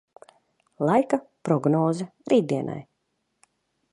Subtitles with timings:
[0.89, 1.19] Laika
[1.49, 2.81] prognoze rītdienai.